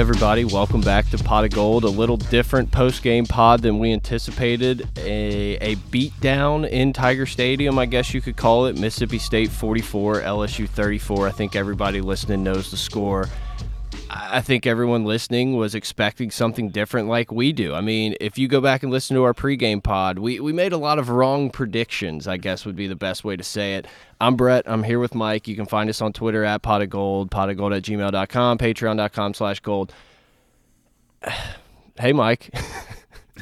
[0.00, 1.84] everybody, welcome back to Pot of Gold.
[1.84, 4.88] A little different post game pod than we anticipated.
[4.96, 8.78] A, a beatdown in Tiger Stadium, I guess you could call it.
[8.78, 11.28] Mississippi State 44, LSU 34.
[11.28, 13.28] I think everybody listening knows the score.
[14.12, 17.74] I think everyone listening was expecting something different like we do.
[17.74, 20.72] I mean, if you go back and listen to our pregame pod, we, we made
[20.72, 23.86] a lot of wrong predictions, I guess would be the best way to say it.
[24.20, 24.64] I'm Brett.
[24.66, 25.46] I'm here with Mike.
[25.46, 28.58] You can find us on Twitter at pot of gold, pot of gold at gmail.com,
[28.58, 29.92] patreon.com slash gold.
[31.98, 32.48] Hey, Mike.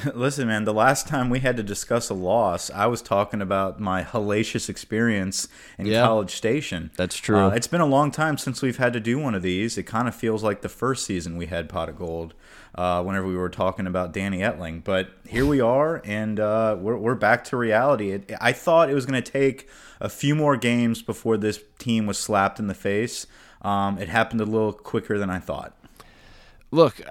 [0.13, 3.79] Listen, man, the last time we had to discuss a loss, I was talking about
[3.79, 5.47] my hellacious experience
[5.77, 6.91] in yeah, College Station.
[6.95, 7.37] That's true.
[7.37, 9.77] Uh, it's been a long time since we've had to do one of these.
[9.77, 12.33] It kind of feels like the first season we had Pot of Gold
[12.75, 14.83] uh, whenever we were talking about Danny Etling.
[14.83, 18.11] But here we are, and uh, we're, we're back to reality.
[18.11, 19.67] It, I thought it was going to take
[19.99, 23.27] a few more games before this team was slapped in the face.
[23.61, 25.75] Um, it happened a little quicker than I thought.
[26.71, 27.01] Look,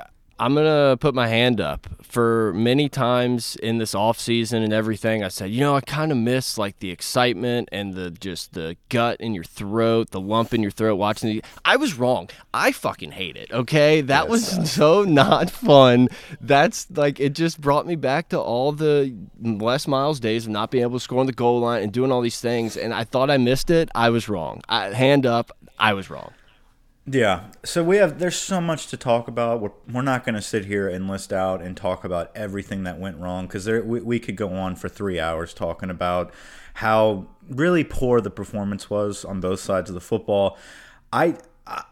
[0.40, 5.22] I'm gonna put my hand up for many times in this off season and everything.
[5.22, 8.76] I said, you know, I kind of miss like the excitement and the just the
[8.88, 11.44] gut in your throat, the lump in your throat watching the.
[11.64, 12.30] I was wrong.
[12.54, 13.52] I fucking hate it.
[13.52, 16.08] Okay, that was so not fun.
[16.40, 20.70] That's like it just brought me back to all the Les Miles days of not
[20.70, 22.76] being able to score on the goal line and doing all these things.
[22.76, 23.90] And I thought I missed it.
[23.94, 24.62] I was wrong.
[24.68, 25.50] I, hand up.
[25.78, 26.32] I was wrong.
[27.10, 27.44] Yeah.
[27.64, 29.60] So we have there's so much to talk about.
[29.60, 32.98] We're, we're not going to sit here and list out and talk about everything that
[32.98, 36.32] went wrong because we, we could go on for three hours talking about
[36.74, 40.58] how really poor the performance was on both sides of the football.
[41.12, 41.38] I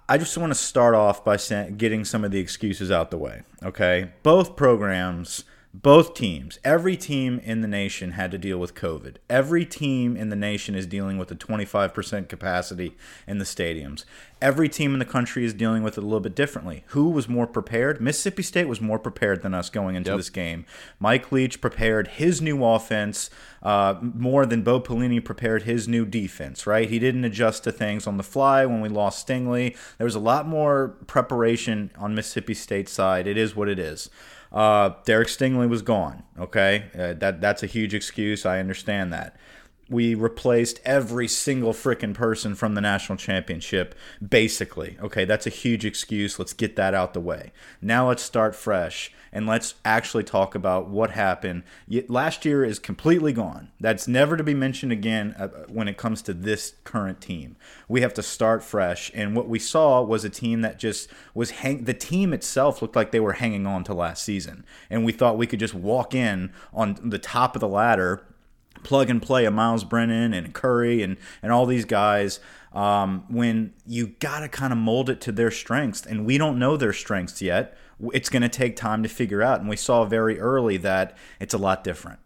[0.09, 1.37] I just want to start off by
[1.77, 3.43] getting some of the excuses out the way.
[3.63, 5.45] Okay, both programs
[5.83, 9.17] both teams, every team in the nation had to deal with COVID.
[9.29, 14.05] Every team in the nation is dealing with a 25% capacity in the stadiums.
[14.41, 16.85] Every team in the country is dealing with it a little bit differently.
[16.89, 18.01] Who was more prepared?
[18.01, 20.19] Mississippi State was more prepared than us going into yep.
[20.19, 20.65] this game.
[20.99, 23.29] Mike Leach prepared his new offense
[23.63, 26.89] uh, more than Bo Pelini prepared his new defense, right?
[26.89, 29.77] He didn't adjust to things on the fly when we lost Stingley.
[29.99, 33.27] There was a lot more preparation on Mississippi State's side.
[33.27, 34.09] It is what it is.
[34.53, 36.23] Uh, Derek Stingley was gone.
[36.39, 38.47] Okay, uh, that that's a huge excuse.
[38.47, 39.37] I understand that
[39.89, 43.95] we replaced every single freaking person from the national championship,
[44.27, 44.97] basically.
[45.01, 46.39] Okay, that's a huge excuse.
[46.39, 47.53] Let's get that out the way.
[47.81, 51.63] Now let's start fresh and let's actually talk about what happened.
[52.09, 53.71] Last year is completely gone.
[53.79, 57.57] That's never to be mentioned again uh, when it comes to this current team.
[57.87, 59.11] We have to start fresh.
[59.15, 61.85] And what we saw was a team that just was hang.
[61.85, 65.39] The team itself looked like they were hanging on to last season, and we thought
[65.39, 68.25] we could just walk in on the top of the ladder
[68.87, 72.39] plug and play a Myles Brennan and Curry and, and all these guys
[72.73, 76.07] um, when you got to kind of mold it to their strengths.
[76.07, 77.77] And we don't know their strengths yet.
[78.13, 79.61] It's going to take time to figure out.
[79.61, 82.21] And we saw very early that it's a lot different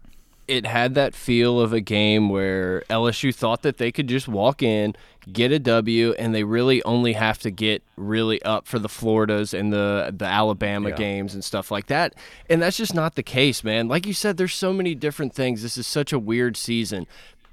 [0.51, 4.61] it had that feel of a game where LSU thought that they could just walk
[4.61, 4.93] in,
[5.31, 9.53] get a W, and they really only have to get really up for the Floridas
[9.53, 10.95] and the the Alabama yeah.
[10.95, 12.13] games and stuff like that.
[12.49, 13.87] And that's just not the case, man.
[13.87, 15.61] Like you said, there's so many different things.
[15.61, 17.07] This is such a weird season.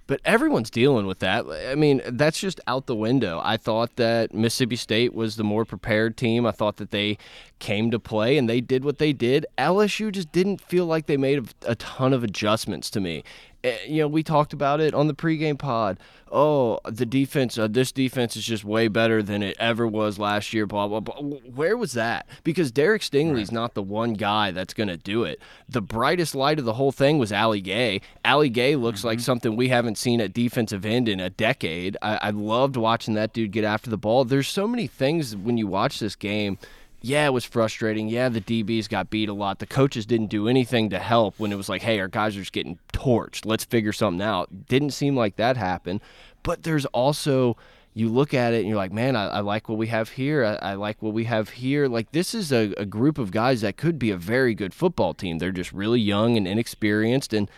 [0.09, 1.45] But everyone's dealing with that.
[1.71, 3.43] I mean, that's just out the window.
[3.45, 6.47] I thought that Mississippi State was the more prepared team.
[6.47, 7.19] I thought that they
[7.59, 9.47] came to play and they did what they did.
[9.57, 13.25] LSU just didn't feel like they made a, ton of adjustments to me.
[13.65, 15.99] Eh, you know, we talked about it on the pregame pod.
[16.31, 20.53] Oh, the defense, uh, this defense is just way better than it ever was last
[20.53, 21.21] year, blah, blah, blah.
[21.21, 22.29] Where was that?
[22.45, 23.53] Because Derek Stingley's right.
[23.53, 25.41] not the one guy that's going to do it.
[25.69, 28.01] The brightest light of the whole thing was Ali Gaye.
[28.25, 29.09] Ali Gaye looks mm-hmm.
[29.09, 31.97] like something we haven't seen at defensive end in a decade.
[32.01, 34.25] I, I loved watching that dude get after the ball.
[34.25, 36.59] There's so many things when you watch this game–
[37.01, 38.09] yeah, it was frustrating.
[38.09, 39.61] Yeah, the DBs got beat a lot.
[39.61, 42.41] The coaches didn't do anything to help when it was like, hey, our guys are
[42.41, 43.47] just getting torched.
[43.47, 44.67] Let's figure something out.
[44.67, 46.01] Didn't seem like that happened.
[46.43, 47.57] But there's also,
[47.95, 50.45] you look at it and you're like, man, I, I like what we have here.
[50.45, 51.87] I, I, like what we have here.
[51.87, 55.15] Like, this is a, a group of guys that could be a very good football
[55.15, 55.39] team.
[55.39, 57.33] They're just really young and inexperienced.
[57.33, 57.49] And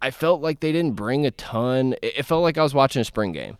[0.00, 1.94] I, felt like they didn't bring a ton.
[2.02, 3.58] It felt like I was watching a spring game.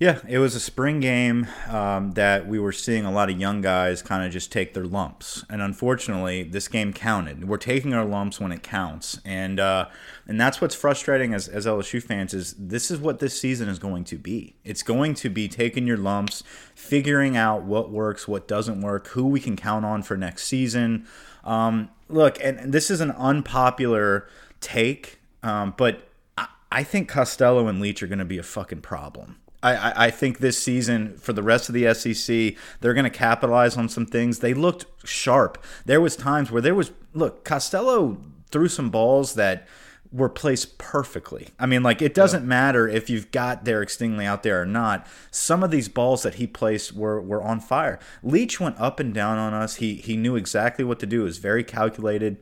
[0.00, 3.60] Yeah, it was a spring game um, that we were seeing a lot of young
[3.60, 7.48] guys kind of just take their lumps, and unfortunately, this game counted.
[7.48, 9.88] We're taking our lumps when it counts, and uh,
[10.28, 13.80] and that's what's frustrating as, as LSU fans is this is what this season is
[13.80, 14.54] going to be.
[14.62, 16.44] It's going to be taking your lumps,
[16.76, 21.08] figuring out what works, what doesn't work, who we can count on for next season.
[21.42, 24.28] Um, look, and this is an unpopular
[24.60, 28.82] take, um, but I, I think Costello and Leach are going to be a fucking
[28.82, 29.38] problem.
[29.62, 33.76] I, I think this season for the rest of the SEC, they're going to capitalize
[33.76, 34.38] on some things.
[34.38, 35.62] They looked sharp.
[35.84, 38.18] There was times where there was look Costello
[38.50, 39.66] threw some balls that
[40.12, 41.48] were placed perfectly.
[41.58, 42.48] I mean, like it doesn't yeah.
[42.48, 45.06] matter if you've got Derek Stingley out there or not.
[45.30, 47.98] Some of these balls that he placed were were on fire.
[48.22, 49.76] Leach went up and down on us.
[49.76, 51.22] He he knew exactly what to do.
[51.22, 52.38] It was very calculated.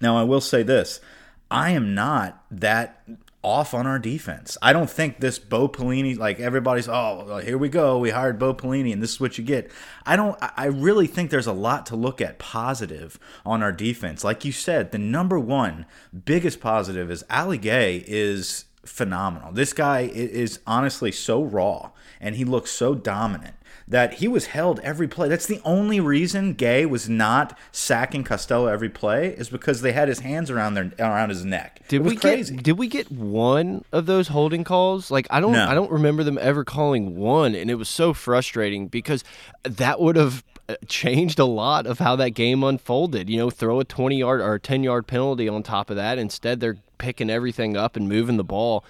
[0.00, 1.00] Now I will say this:
[1.50, 3.02] I am not that
[3.42, 4.58] off on our defense.
[4.60, 7.98] I don't think this Bo Pelini, like everybody's, oh, here we go.
[7.98, 9.70] We hired Bo Pelini and this is what you get.
[10.04, 14.24] I don't, I really think there's a lot to look at positive on our defense.
[14.24, 15.86] Like you said, the number one
[16.24, 19.52] biggest positive is Ali Gaye is phenomenal.
[19.52, 23.54] This guy is honestly so raw and he looks so dominant
[23.88, 25.28] that he was held every play.
[25.28, 30.08] That's the only reason Gaye was not sacking Costello every play is because they had
[30.08, 31.80] his hands around their around his neck.
[31.88, 32.54] Did we crazy.
[32.54, 35.10] get did we get one of those holding calls?
[35.10, 35.66] Like I don't no.
[35.66, 39.24] I don't remember them ever calling one and it was so frustrating because
[39.62, 43.30] that would have uh, changed a lot of how that game unfolded.
[43.30, 46.18] You know, throw a 20 yard or a 10 yard penalty on top of that.
[46.18, 48.84] Instead, they're picking everything up and moving the ball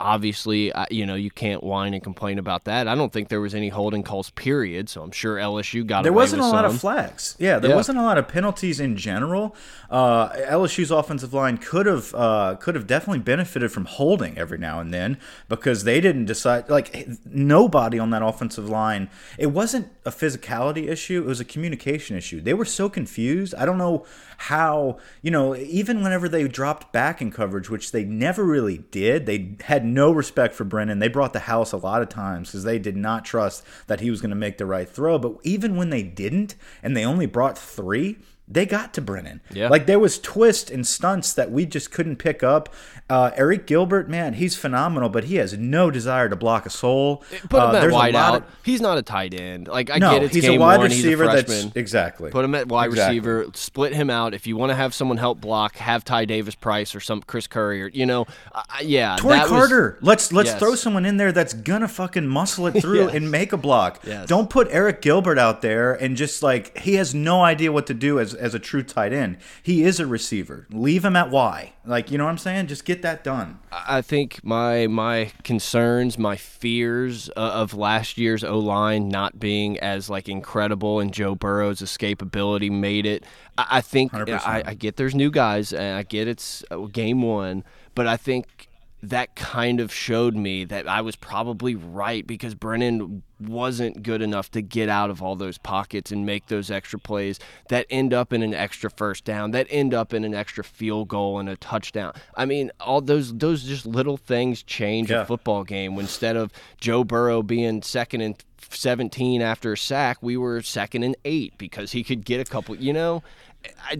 [0.00, 2.86] obviously, you know, you can't whine and complain about that.
[2.88, 4.88] I don't think there was any holding calls, period.
[4.88, 6.02] So I'm sure LSU got.
[6.02, 6.52] There wasn't a some.
[6.52, 7.36] lot of flags.
[7.38, 7.76] Yeah, there yeah.
[7.76, 9.54] wasn't a lot of penalties in general.
[9.90, 14.80] Uh, LSU's offensive line could have uh, could have definitely benefited from holding every now
[14.80, 15.18] and then
[15.48, 16.68] because they didn't decide.
[16.68, 19.10] Like nobody on that offensive line.
[19.38, 21.22] It wasn't a physicality issue.
[21.22, 22.40] It was a communication issue.
[22.40, 23.54] They were so confused.
[23.54, 24.04] I don't know
[24.38, 24.98] how.
[25.22, 29.56] You know, even whenever they dropped back in coverage, which they never really did, they
[29.64, 30.98] had no respect for Brennan.
[30.98, 34.10] They brought the house a lot of times because they did not trust that he
[34.10, 35.18] was going to make the right throw.
[35.18, 38.18] But even when they didn't, and they only brought three,
[38.50, 39.40] they got to Brennan.
[39.52, 39.68] Yeah.
[39.68, 42.74] Like there was twists and stunts that we just couldn't pick up.
[43.10, 47.24] Uh, Arik Gilbert, man, he's phenomenal, but he has no desire to block a soul.
[47.48, 48.42] Put him uh, at wide out.
[48.42, 49.66] Of, he's not a tight end.
[49.66, 50.34] Like I no, get it.
[50.34, 51.24] He's a wide one, receiver.
[51.24, 52.30] A that's exactly.
[52.30, 53.20] Put him at wide exactly.
[53.20, 53.50] receiver.
[53.54, 54.34] Split him out.
[54.34, 57.46] If you want to have someone help block, have Ty Davis Price or some Chris
[57.46, 59.16] Curry or you know, uh, yeah.
[59.18, 59.96] Tory Carter.
[60.00, 60.58] Was, let's let's yes.
[60.58, 63.14] throw someone in there that's gonna fucking muscle it through yes.
[63.14, 64.00] and make a block.
[64.04, 64.28] Yes.
[64.28, 67.94] Don't put Arik Gilbert out there and just like he has no idea what to
[67.94, 69.38] do as as a true tight end.
[69.62, 70.66] He is a receiver.
[70.70, 71.72] Leave him at Y.
[71.84, 72.66] Like you know what I'm saying?
[72.68, 73.58] Just get that done.
[73.72, 80.10] I think my my concerns, my fears of last year's O line not being as
[80.10, 83.24] like incredible, and Joe Burrow's escapability made it.
[83.56, 87.22] I, I think I, I, get there's new guys, and I get it's uh, game
[87.22, 87.64] one,
[87.94, 88.67] but I think
[89.02, 94.50] that kind of showed me that I was probably right because Brennan wasn't good enough
[94.50, 98.32] to get out of all those pockets and make those extra plays that end up
[98.32, 101.56] in an extra first down, that end up in an extra field goal and a
[101.56, 102.12] touchdown.
[102.36, 105.22] I mean, all those those just little things change yeah.
[105.22, 105.96] a football game.
[105.98, 111.16] Instead of Joe Burrow being second and 17 after a sack, we were second and
[111.24, 113.22] 8 because he could get a couple, you know.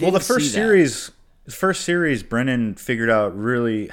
[0.00, 1.12] well, the first series,
[1.44, 3.90] the first series Brennan figured out really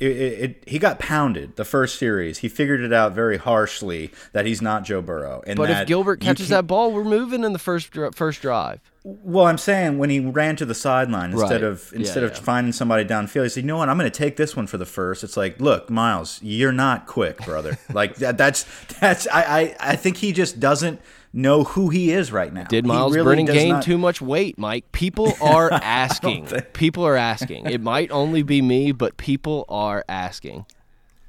[0.00, 2.38] it, it, he got pounded the first series.
[2.38, 5.42] He figured it out very harshly that he's not Joe Burrow.
[5.46, 8.80] And but if Gilbert catches that ball, we're moving in the first first drive.
[9.02, 11.64] Well, I'm saying when he ran to the sideline instead right.
[11.64, 13.88] of instead yeah, of finding somebody downfield, he said, "You know what?
[13.88, 15.22] I'm going to take this one for the first.
[15.22, 17.78] It's like, look, Myles, you're not quick, brother.
[17.92, 18.66] like that, that's
[19.00, 21.00] that's I, I I think he just doesn't
[21.32, 22.64] know who he is right now.
[22.64, 23.82] Did Myles really Brennan gain not...
[23.82, 24.90] too much weight, Mike?
[24.92, 26.46] People are asking.
[26.46, 26.72] think...
[26.72, 27.66] People are asking.
[27.66, 30.66] It might only be me, but people are asking.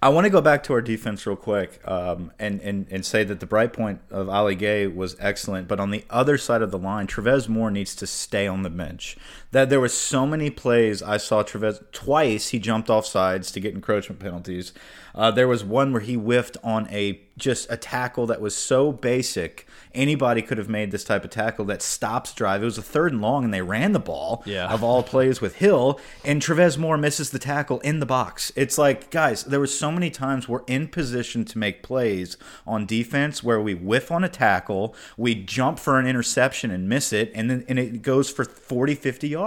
[0.03, 3.23] I want to go back to our defense real quick um, and, and, and say
[3.23, 6.71] that the bright point of Ali Gaye was excellent, but on the other side of
[6.71, 9.15] the line, Travez Moore needs to stay on the bench.
[9.51, 13.59] That there were so many plays I saw Travez twice he jumped off sides to
[13.59, 14.73] get encroachment penalties.
[15.13, 18.91] Uh, there was one where he whiffed on a just a tackle that was so
[18.91, 22.61] basic anybody could have made this type of tackle that stops drive.
[22.61, 24.71] It was a third and long, and they ran the ball yeah.
[24.71, 28.51] of all plays with Hill, and Travez Moore misses the tackle in the box.
[28.55, 32.85] It's like, guys, there were so many times we're in position to make plays on
[32.85, 37.31] defense where we whiff on a tackle, we jump for an interception and miss it,
[37.33, 39.40] and then and it goes for 40, 50 yards.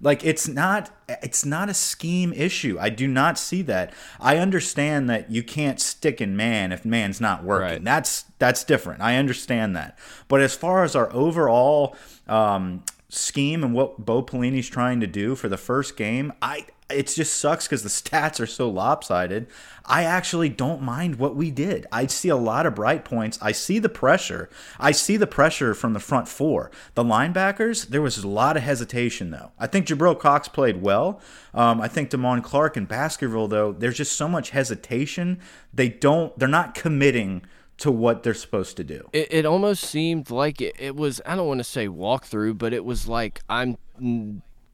[0.00, 2.76] Like it's not it's not a scheme issue.
[2.80, 3.92] I do not see that.
[4.20, 7.68] I understand that you can't stick in man if man's not working.
[7.68, 7.84] Right.
[7.84, 9.00] That's that's different.
[9.00, 9.98] I understand that.
[10.28, 15.34] But as far as our overall um, scheme and what Bo Pelini's trying to do
[15.34, 19.46] for the first game, I it just sucks because the stats are so lopsided.
[19.84, 21.86] I actually don't mind what we did.
[21.92, 23.38] I see a lot of bright points.
[23.40, 24.48] I see the pressure.
[24.78, 26.70] I see the pressure from the front four.
[26.94, 29.52] The linebackers, there was a lot of hesitation though.
[29.58, 31.20] I think Jabril Cox played well.
[31.54, 35.40] Um, I think Damon Clark and Baskerville though, there's just so much hesitation.
[35.72, 36.38] They don't.
[36.38, 37.42] They're not committing
[37.78, 39.08] to what they're supposed to do.
[39.12, 42.72] It, it almost seemed like it, it was, I don't want to say walkthrough, but
[42.72, 43.78] it was like I'm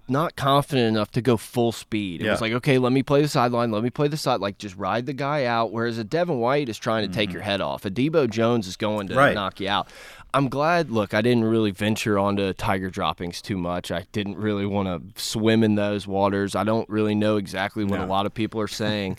[0.06, 2.20] not confident enough to go full speed.
[2.20, 2.32] It Yeah.
[2.32, 4.76] was like, okay, let me play the sideline, let me play the side, like just
[4.76, 5.73] ride the guy out.
[5.73, 7.84] Whereas a Devin White is trying to take your head off.
[7.84, 9.18] A Debo Jones is going to Mm-hmm.
[9.18, 9.34] Right.
[9.34, 9.88] knock you out.
[10.34, 10.90] I'm glad.
[10.90, 13.90] Look, I didn't really venture onto tiger droppings too much.
[13.92, 16.54] I didn't really want to swim in those waters.
[16.56, 18.04] I don't really know exactly what No.
[18.04, 19.16] a lot of people are saying.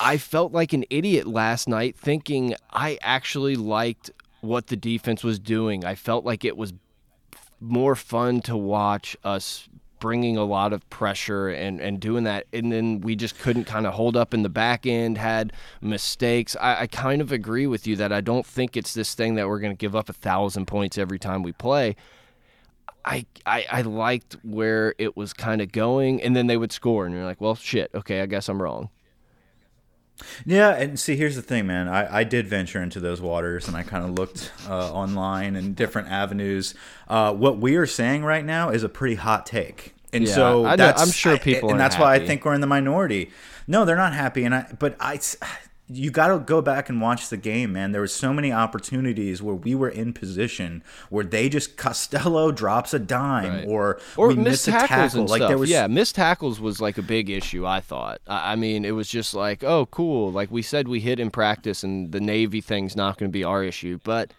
[0.00, 4.10] I felt like an idiot last night thinking I actually liked
[4.42, 5.84] what the defense was doing.
[5.84, 6.74] I felt like it was
[7.60, 9.68] more fun to watch us
[10.04, 12.44] bringing a lot of pressure and, and doing that.
[12.52, 16.54] And then we just couldn't kind of hold up in the back end, had mistakes.
[16.60, 19.48] I, I kind of agree with you that I don't think it's this thing that
[19.48, 21.96] we're going to give up a thousand points every time we play.
[23.02, 27.06] I, I, I liked where it was kind of going, and then they would score,
[27.06, 28.90] and you're like, well, shit, okay, I guess I'm wrong.
[30.46, 31.88] Yeah, and see, here's the thing, man.
[31.88, 35.74] I, I did venture into those waters, and I kind of looked uh, online and
[35.74, 36.74] different avenues.
[37.08, 40.64] Uh, what we are saying right now is a pretty hot take, and Yeah, so
[40.64, 43.30] I I'm sure I- people and aren't that's why I think we're in the minority.
[43.66, 44.72] No, they're not happy, and I.
[44.78, 45.18] But I,
[45.86, 47.92] you got to go back and watch the game, man.
[47.92, 52.94] There were so many opportunities where we were in position where they just Costello drops
[52.94, 53.64] a dime, Right.
[53.68, 55.20] or, or we missed miss a tackles tackle.
[55.20, 55.48] and Like stuff.
[55.48, 57.66] there was, yeah, missed tackles was like a big issue.
[57.66, 58.20] I thought.
[58.26, 60.32] I, I mean, it was just like, oh, cool.
[60.32, 63.44] Like we said, we hit in practice, and the Navy thing's not going to be
[63.44, 63.98] our issue.
[64.04, 64.32] But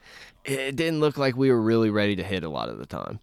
[0.45, 3.19] it didn't look like we were really ready to hit a lot of the time.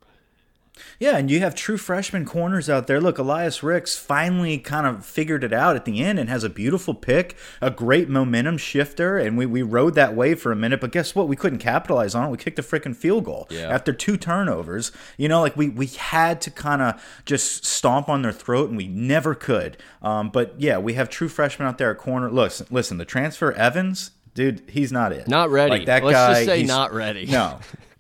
[0.99, 2.99] Yeah, and you have true freshman corners out there.
[3.01, 6.49] Look, Elias Ricks finally kind of figured it out at the end and has a
[6.49, 10.81] beautiful pick, a great momentum shifter, and we, we rode that wave for a minute.
[10.81, 11.29] But guess what?
[11.29, 12.31] We couldn't capitalize on it.
[12.31, 13.69] We kicked a freaking field goal Yeah.
[13.69, 14.93] after two turnovers.
[15.19, 18.77] You know, like we, we had to kind of just stomp on their throat, and
[18.77, 19.77] we never could.
[20.01, 22.31] Um, but yeah, we have true freshmen out there at corner.
[22.31, 25.29] Look, listen, the transfer Evans, dude, he's not it.
[25.29, 25.71] Not ready.
[25.71, 26.33] Like that Let's guy.
[26.35, 27.27] just say he's- not ready.
[27.27, 27.59] No,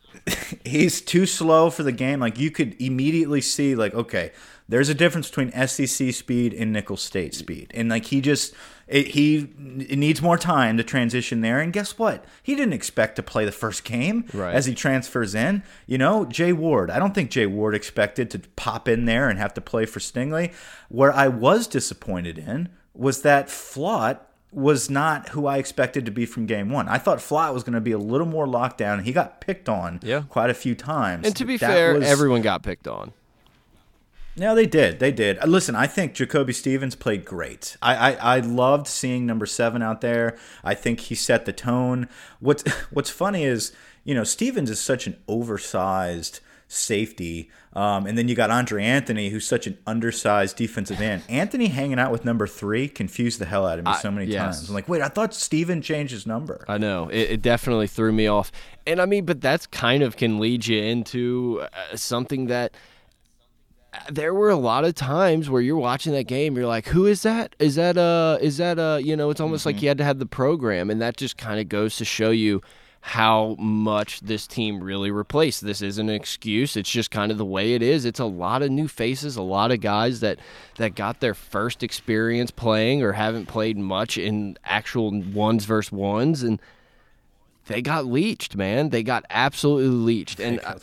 [0.64, 2.20] he's too slow for the game.
[2.20, 4.32] Like you could immediately see, like, okay,
[4.68, 8.54] there's a difference between SEC speed and Nicholls State speed, and like he just
[8.86, 9.50] it, he
[9.88, 11.58] it needs more time to transition there.
[11.60, 12.24] And guess what?
[12.42, 14.54] He didn't expect to play the first game Right.
[14.54, 15.62] as he transfers in.
[15.86, 16.90] You know, Jay Ward.
[16.90, 19.98] I don't think Jay Ward expected to pop in there and have to play for
[20.00, 20.52] Stingley.
[20.88, 24.18] Where I was disappointed in was that Flott
[24.52, 26.86] was not who I expected to be from game one.
[26.88, 29.02] I thought Flott was going to be a little more locked down.
[29.04, 30.22] He got picked on Yeah.
[30.28, 31.26] quite a few times.
[31.26, 33.12] And to be That fair, was- everyone got picked on.
[34.36, 34.98] no, they did.
[34.98, 35.38] They did.
[35.38, 37.76] Uh, Listen, I think Jacoby Stevens played great.
[37.82, 40.36] I, I, I loved seeing number seven out there.
[40.62, 42.08] I think he set the tone.
[42.40, 43.72] What's What's funny is,
[44.04, 46.40] you know, Stevens is such an oversized
[46.72, 51.22] safety, um, and then you got Andre Anthony, who's such an undersized defensive end.
[51.28, 54.58] Anthony hanging out with number three confused the hell out of me so many yes.
[54.58, 54.68] times.
[54.68, 56.64] I'm like, wait, I thought Steven changed his number.
[56.68, 58.50] I know it, it definitely threw me off,
[58.86, 62.74] and I mean, but that's kind of can lead you into uh, something that
[63.92, 67.06] uh, there were a lot of times where you're watching that game, you're like, who
[67.06, 67.54] is that?
[67.58, 70.18] Is that uh, is that uh, you know, it's almost like you had to have
[70.18, 72.62] the program, and that just kind of goes to show you
[73.04, 75.64] how much this team really replaced.
[75.64, 76.76] This isn't an excuse.
[76.76, 78.04] It's just kind of the way it is.
[78.04, 80.38] It's a lot of new faces, a lot of guys that
[80.76, 86.44] that got their first experience playing or haven't played much in actual ones versus ones
[86.44, 86.60] and
[87.66, 88.90] they got leached, man.
[88.90, 90.40] They got absolutely leached.
[90.40, 90.76] And I,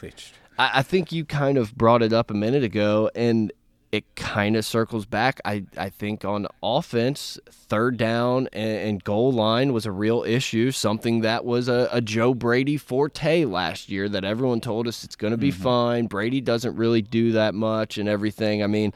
[0.57, 3.51] I I think you kind of brought it up a minute ago, and
[3.91, 5.41] it kind of circles back.
[5.43, 10.71] I, I think on offense, third down and, and goal line was a real issue,
[10.71, 15.15] something that was a, a Joe Brady forte last year that everyone told us it's
[15.15, 16.05] going to be fine.
[16.05, 18.63] Brady doesn't really do that much and everything.
[18.63, 18.93] I mean,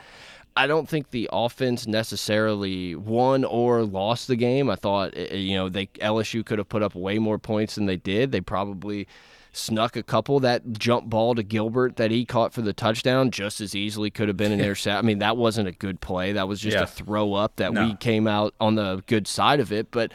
[0.56, 4.70] I don't think the offense necessarily won or lost the game.
[4.70, 7.88] I thought eh, you know they LSU could have put up way more points than
[7.88, 8.32] they did.
[8.32, 9.08] They probably
[9.54, 13.62] snuck a couple that jump ball to Gilbert that he caught for the touchdown just
[13.62, 14.98] as easily could have been an intercept.
[15.02, 16.34] I mean that wasn't a good play.
[16.34, 16.84] That was just Yeah.
[16.84, 17.86] a throw up that No.
[17.88, 20.12] we came out on the good side of it, but.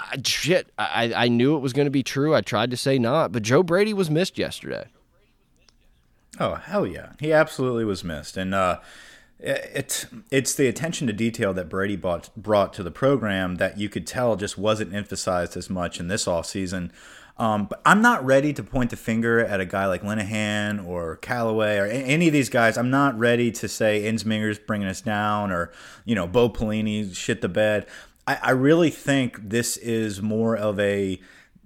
[0.00, 2.32] I, shit, I, I knew it was going to be true.
[2.32, 4.84] I tried to say not, but Joe Brady was missed yesterday.
[6.38, 8.78] Oh hell yeah, he absolutely was missed, and uh,
[9.40, 13.88] it it's the attention to detail that Brady brought brought to the program that you
[13.88, 16.90] could tell just wasn't emphasized as much in this offseason.
[17.38, 21.16] Um, but I'm not ready to point the finger at a guy like Linehan or
[21.16, 22.76] Callaway or a- any of these guys.
[22.76, 25.70] I'm not ready to say Ensminger's bringing us down or,
[26.04, 27.86] you know, Bo Pelini shit the bed.
[28.26, 31.20] I, I really think this is more of a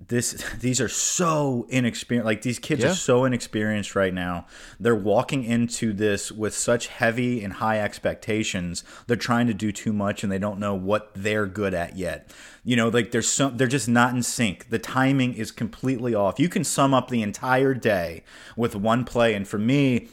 [0.08, 2.90] this these are so inexperienced like these kids Yeah.
[2.90, 4.46] are so inexperienced right now.
[4.80, 8.84] They're walking into this with such heavy and high expectations.
[9.06, 12.30] They're trying to do too much and they don't know what they're good at yet.
[12.64, 14.70] You know like there's some they're just not in sync.
[14.70, 16.40] The timing is completely off.
[16.40, 18.24] You can sum up the entire day
[18.56, 19.34] with one play.
[19.34, 20.08] And for me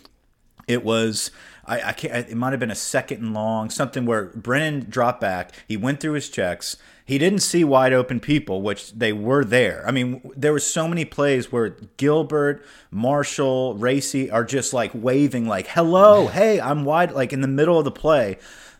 [0.68, 1.32] it was
[1.66, 5.22] I, I can't it might have been a second and long something where Brennan dropped
[5.22, 5.52] back.
[5.68, 6.78] He went through his checks
[7.10, 10.88] he didn't see wide open people which they were there I mean there were so
[10.88, 17.12] many plays where Gilbert Marshall Racey are just like waving like hello hey I'm wide
[17.12, 18.38] like in the middle of the play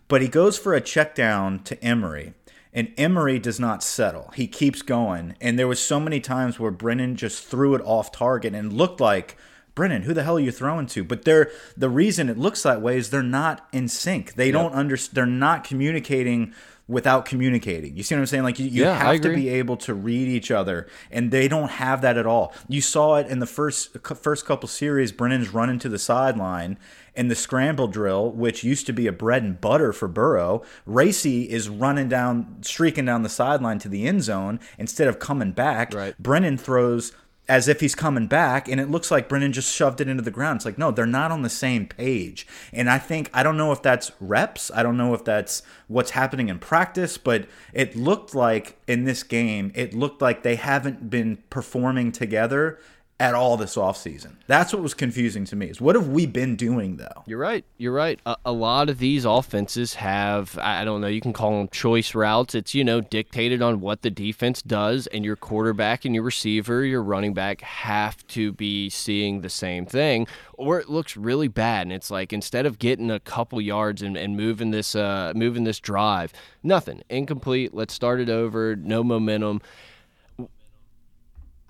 [0.08, 2.34] but he goes for a check down to Emery
[2.72, 4.32] and Emery does not settle.
[4.36, 5.36] He keeps going.
[5.42, 9.02] And there was so many times where Brennan just threw it off target and looked
[9.02, 9.38] like
[9.74, 11.04] Brennan, who the hell are you throwing to?
[11.04, 14.34] But they're the reason it looks that way is they're not in sync.
[14.34, 16.54] They don't under they're not communicating
[16.90, 17.96] without communicating.
[17.96, 18.44] You see what I'm saying?
[18.44, 21.70] Like you, you Yeah, have to be able to read each other, and they don't
[21.70, 22.54] have that at all.
[22.68, 25.12] You saw it in the first first couple series.
[25.12, 26.78] Brennan's running to the sideline,
[27.16, 31.50] and the scramble drill, which used to be a bread and butter for Burrow, Racey
[31.50, 35.94] is running down, streaking down the sideline to the end zone instead of coming back.
[35.94, 36.18] Right.
[36.18, 37.14] Brennan throws
[37.50, 40.30] as if he's coming back, and it looks like Brennan just shoved it into the
[40.30, 40.58] ground.
[40.58, 42.46] It's like, no, they're not on the same page.
[42.72, 44.70] And I think, I don't know if that's reps.
[44.74, 49.24] I don't know if that's what's happening in practice, but it looked like in this
[49.24, 52.80] game, it looked like they haven't been performing together
[53.20, 54.36] at all this offseason.
[54.48, 57.24] That's what was confusing to me is what have we been doing though?
[57.26, 57.66] You're right.
[57.78, 58.20] You're right.
[58.26, 62.16] A, a lot of these offenses have, I don't know, you can call them choice
[62.16, 62.56] routes.
[62.56, 66.86] It's, you know, dictated on what the defense does, and your quarterback and your receiver,
[66.86, 71.88] your running back have to be seeing the same thing, or it looks really bad.
[71.88, 75.66] And it's like instead of getting a couple yards and, and moving this uh, moving
[75.66, 76.32] this drive,
[76.64, 77.02] nothing.
[77.10, 77.74] Incomplete.
[77.74, 78.76] Let's start it over.
[78.76, 79.62] No momentum.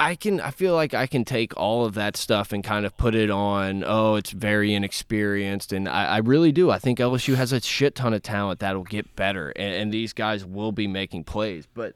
[0.02, 2.96] I can I feel like I can take all of that stuff and kind of
[2.96, 5.74] put it on, oh, it's very inexperienced.
[5.74, 6.72] And I, I really do.
[6.72, 10.14] I think LSU has a shit ton of talent that'll get better and, and these
[10.14, 11.68] guys will be making plays.
[11.74, 11.96] But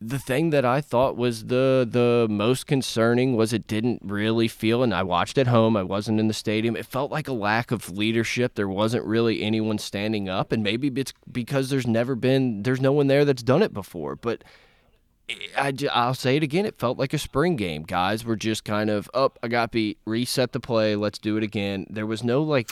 [0.00, 4.84] the thing that I thought was the the most concerning was it didn't really feel
[4.84, 6.76] and I watched at home, I wasn't in the stadium.
[6.76, 8.54] It felt like a lack of leadership.
[8.54, 12.92] There wasn't really anyone standing up and maybe it's because there's never been there's no
[12.92, 14.14] one there that's done it before.
[14.14, 14.44] But
[15.56, 15.72] I,
[16.06, 16.66] will say it again.
[16.66, 17.82] It felt like a spring game.
[17.84, 19.38] Guys were just kind of up.
[19.42, 19.98] I got beat.
[20.04, 20.96] Reset the play.
[20.96, 21.86] Let's do it again.
[21.88, 22.70] There was no like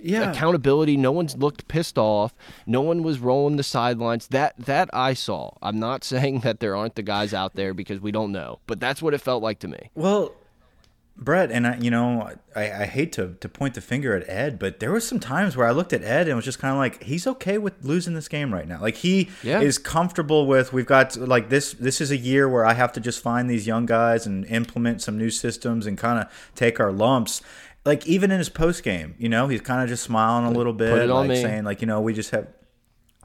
[0.00, 0.30] Yeah.
[0.30, 0.96] accountability.
[0.96, 2.34] No one's looked pissed off.
[2.66, 4.28] No one was rolling the sidelines.
[4.28, 5.50] That that I saw.
[5.60, 8.78] I'm not saying that there aren't the guys out there because we don't know, but
[8.78, 9.90] that's what it felt like to me.
[9.96, 10.32] Well,
[11.20, 14.58] Brett, and I, you know, I, I hate to, to point the finger at Ed,
[14.58, 16.78] but there was some times where I looked at Ed and was just kind of
[16.78, 18.80] like, he's okay with losing this game right now.
[18.80, 19.60] Like he Yeah.
[19.60, 20.72] is comfortable with.
[20.72, 21.72] We've got like this.
[21.72, 25.02] This is a year where I have to just find these young guys and implement
[25.02, 27.42] some new systems and kind of take our lumps.
[27.84, 30.72] Like even in his post game, you know, he's kind of just smiling a little
[30.72, 31.42] bit, like me.
[31.42, 32.46] saying like, you know, we just have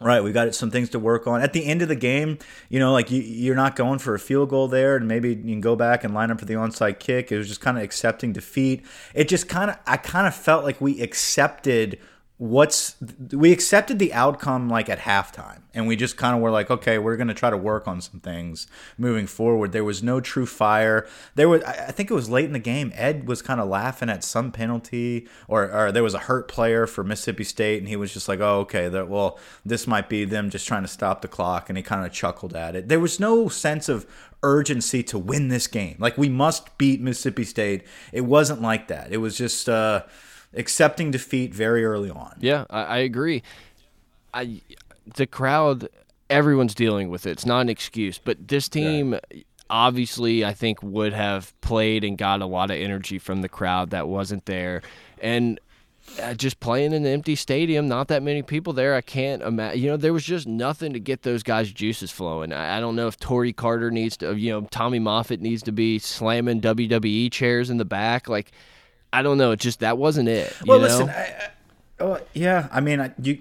[0.04, 1.42] Right, we got some things to work on.
[1.42, 2.38] At the end of the game,
[2.68, 5.36] you know, like you, you're not going for a field goal there, and maybe you
[5.36, 7.32] can go back and line up for the onside kick.
[7.32, 8.86] It was just kind of accepting defeat.
[9.14, 12.00] It just kind of, I kind of felt like we accepted
[12.38, 12.96] what's,
[13.32, 16.98] we accepted the outcome like at halftime, and we just kind of were like, okay,
[16.98, 18.68] we're going to try to work on some things
[18.98, 19.72] moving forward.
[19.72, 21.08] There was no true fire.
[21.36, 22.92] There was, I think it was late in the game.
[22.96, 26.88] Ed was kind of laughing at some penalty, or, or there was a hurt player
[26.88, 30.26] for Mississippi State, and he was just like, oh, okay, that well, this might be
[30.26, 32.88] them just trying to stop the clock, and he kind of chuckled at it.
[32.90, 34.06] There was no sense of
[34.42, 35.96] urgency to win this game.
[36.00, 37.84] Like we must beat Mississippi State.
[38.12, 39.12] It wasn't like that.
[39.12, 40.04] It was just uh,
[40.56, 42.36] accepting defeat very early on.
[42.40, 43.44] Yeah, I, I agree.
[44.34, 44.62] I
[45.16, 45.90] the crowd,
[46.30, 47.32] everyone's dealing with it.
[47.32, 49.20] It's not an excuse, but this team.
[49.70, 53.90] Obviously, I think would have played and got a lot of energy from the crowd
[53.90, 54.84] that wasn't there,
[55.20, 55.60] and
[56.22, 58.94] uh, just playing in an empty stadium, not that many people there.
[58.94, 59.82] I can't imagine.
[59.82, 62.52] You know, there was just nothing to get those guys' juices flowing.
[62.52, 65.72] I, I don't know if Tory Carter needs to, you know, Tommy Moffitt needs to
[65.72, 68.28] be slamming WWE chairs in the back.
[68.28, 68.52] Like,
[69.14, 69.52] I don't know.
[69.52, 70.54] It just that wasn't it.
[70.66, 71.50] You Well, listen, I, I,
[72.00, 73.40] oh, yeah, I mean, I, you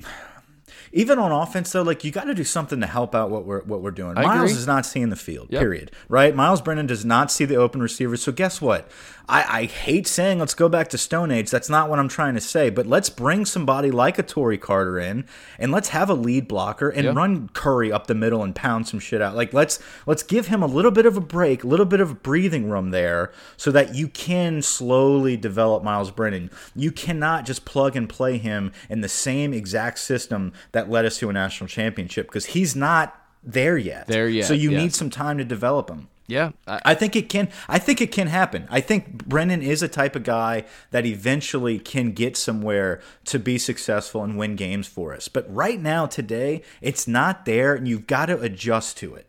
[0.93, 3.63] even on offense though, like you got to do something to help out what we're
[3.63, 4.17] what we're doing.
[4.19, 4.61] I Myles agree.
[4.61, 5.49] is not seeing the field.
[5.51, 5.61] Yep.
[5.61, 5.91] Period.
[6.09, 6.35] Right?
[6.35, 8.23] Myles Brennan does not see the open receivers.
[8.23, 8.91] So guess what?
[9.29, 11.49] I, I hate saying let's go back to Stone Age.
[11.51, 12.71] That's not what I'm trying to say.
[12.71, 15.25] But let's bring somebody like a Tory Carter in,
[15.59, 17.15] and let's have a lead blocker and Yep.
[17.17, 19.35] run Curry up the middle and pound some shit out.
[19.37, 22.23] Like let's let's give him a little bit of a break, a little bit of
[22.23, 26.51] breathing room there, so that you can slowly develop Myles Brennan.
[26.75, 31.19] You cannot just plug and play him in the same exact system that led us
[31.19, 34.07] to a national championship because he's not there yet.
[34.07, 34.83] There yet, So you yes.
[34.83, 36.09] need some time to develop him.
[36.29, 37.51] Yeah, I, I think it can.
[37.69, 38.67] I think it can happen.
[38.71, 43.59] I think Brennan is a type of guy that eventually can get somewhere to be
[43.59, 45.29] successful and win games for us.
[45.29, 49.27] But right now, today, it's not there, and you've got to adjust to it.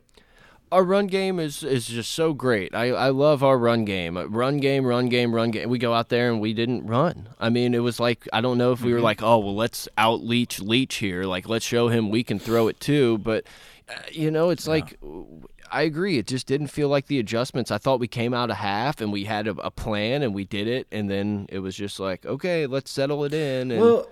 [0.73, 2.73] Our run game is is just so great.
[2.73, 4.17] I, I love our run game.
[4.17, 5.69] Run game, run game, run game.
[5.69, 7.29] We go out there and we didn't run.
[7.39, 9.87] I mean, it was like I don't know if we were like, oh well, let's
[9.99, 11.25] out leech leech here.
[11.25, 13.19] Like let's show him we can throw it too.
[13.19, 13.45] But
[13.87, 14.97] uh, you know, it's like
[15.71, 16.17] I agree.
[16.17, 17.69] It just didn't feel like the adjustments.
[17.69, 20.43] I thought we came out a half and we had a, a plan and we
[20.43, 23.69] did it, and then it was just like, okay, let's settle it in.
[23.69, 24.07] And Well,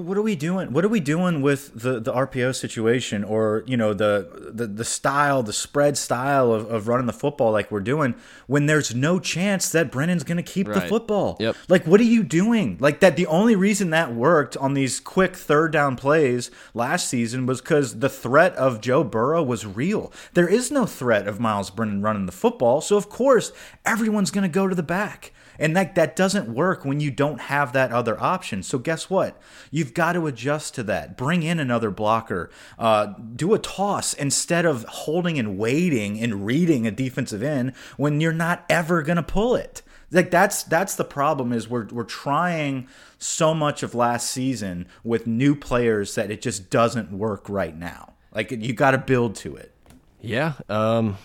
[0.00, 0.72] what are we doing?
[0.72, 4.84] What are we doing with the, the RPO situation, or you know the the, the
[4.84, 8.14] style, the spread style of, of running the football like we're doing
[8.46, 11.36] when there's no chance that Brennan's going to keep the football?
[11.40, 11.56] Yep.
[11.68, 12.76] Like, what are you doing?
[12.80, 13.16] Like that.
[13.16, 18.00] The only reason that worked on these quick third down plays last season was because
[18.00, 20.12] the threat of Joe Burrow was real.
[20.34, 23.52] There is no threat of Myles Brennan running the football, so of course
[23.84, 25.32] everyone's going to go to the back.
[25.58, 28.62] And that that doesn't work when you don't have that other option.
[28.62, 29.40] So guess what?
[29.70, 31.16] You've got to adjust to that.
[31.16, 32.50] Bring in another blocker.
[32.78, 38.20] Uh, do a toss instead of holding and waiting and reading a defensive end when
[38.20, 39.82] you're not ever gonna pull it.
[40.10, 42.88] Like that's that's the problem is we're we're trying
[43.18, 48.14] so much of last season with new players that it just doesn't work right now.
[48.32, 49.72] Like you got to build to it.
[50.20, 50.54] Yeah.
[50.68, 51.16] Um,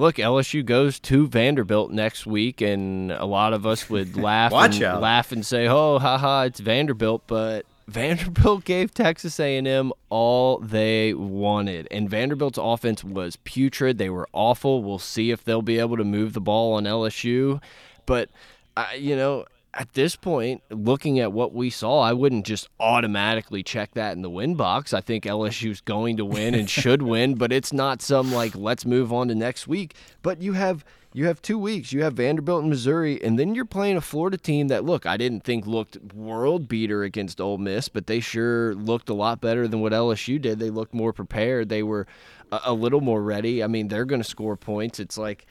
[0.00, 4.82] look, LSU goes to Vanderbilt next week, and a lot of us would laugh and
[4.82, 5.00] out.
[5.00, 11.86] laugh and say, "Oh, haha, it's Vanderbilt," but Vanderbilt gave Texas A&M all they wanted,
[11.90, 13.98] and Vanderbilt's offense was putrid.
[13.98, 14.82] They were awful.
[14.82, 17.60] We'll see if they'll be able to move the ball on LSU,
[18.06, 18.30] but
[18.76, 19.44] I, you know.
[19.72, 24.22] At this point, looking at what we saw, I wouldn't just automatically check that in
[24.22, 24.92] the win box.
[24.92, 28.84] I think LSU's going to win and should win, but it's not some like let's
[28.84, 29.94] move on to next week.
[30.22, 31.92] But you have you have two weeks.
[31.92, 35.16] You have Vanderbilt and Missouri, and then you're playing a Florida team that look I
[35.16, 39.68] didn't think looked world beater against Ole Miss, but they sure looked a lot better
[39.68, 40.58] than what LSU did.
[40.58, 41.68] They looked more prepared.
[41.68, 42.08] They were
[42.52, 43.62] a, a little more ready.
[43.62, 45.00] I mean, they're going to score points.
[45.00, 45.46] It's like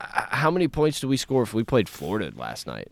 [0.00, 2.88] how many points do we score if we played Florida last night?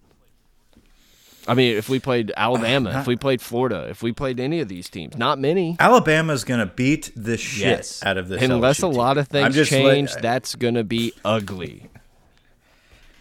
[1.48, 4.68] I mean, if we played Alabama, if we played Florida, if we played any of
[4.68, 5.76] these teams, not many.
[5.80, 8.02] Alabama's going to beat the shit Yes.
[8.04, 8.40] out of this.
[8.40, 11.88] Unless a lot of things let- change, that's going to be ugly.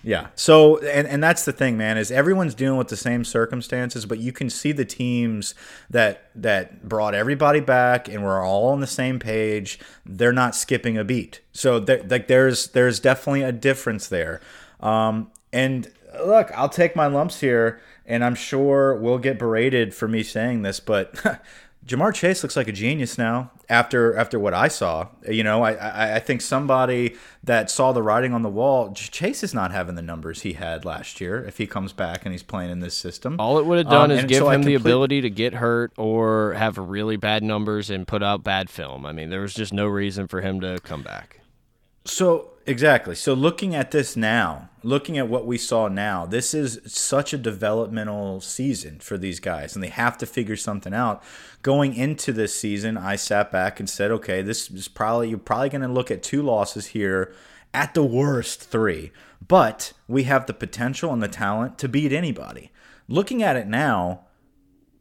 [0.04, 0.28] Yeah.
[0.36, 4.18] So and and that's the thing, man, is everyone's dealing with the same circumstances, but
[4.20, 5.54] you can see the teams
[5.90, 9.80] that that brought everybody back and we're all on the same page.
[10.06, 11.42] They're not skipping a beat.
[11.54, 14.42] So like there's there's definitely a difference there.
[14.80, 15.92] Um, and
[16.26, 20.64] look, I'll take my lumps here, and I'm sure we'll get berated for me saying
[20.64, 21.42] this, but
[21.86, 25.08] Ja'Marr Chase looks like a genius now after after what I saw.
[25.28, 28.94] You know, I, I I think somebody that saw the writing on the wall.
[28.94, 32.34] Chase is not having the numbers he had last year if he comes back and
[32.34, 33.36] he's playing in this system.
[33.39, 35.91] All it would have done Um, is give so him the ability to get hurt
[35.98, 39.04] or have really bad numbers and put out bad film.
[39.04, 41.39] I mean, there was just no reason for him to come back.
[42.06, 43.15] So exactly.
[43.15, 47.38] So looking at this now, looking at what we saw now, this is such a
[47.38, 51.24] developmental season for these guys, and they have to figure something out.
[51.62, 55.69] Going into this season, I sat back and said, okay, this is probably you're probably
[55.69, 57.34] going to look at two losses here,
[57.74, 59.12] at the worst three,
[59.47, 62.71] but we have the potential and the talent to beat anybody.
[63.08, 64.26] Looking at it now,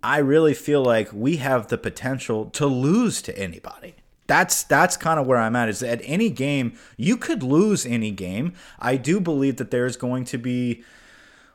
[0.02, 3.96] I really feel like we have the potential to lose to anybody.
[4.30, 5.68] That's that's kind of where I'm at.
[5.68, 8.52] Is at any game you could lose any game.
[8.78, 10.84] I do believe that there's going to be.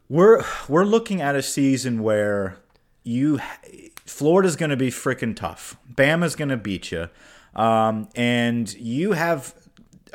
[0.09, 2.57] We're we're looking at a season where
[3.05, 3.39] you
[4.05, 5.77] Florida's going to be freaking tough.
[5.89, 7.07] Bama's going to beat you,
[7.55, 9.55] um, and you have